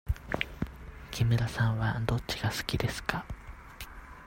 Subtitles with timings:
[1.11, 3.23] 木村さんはどっちが好きですか。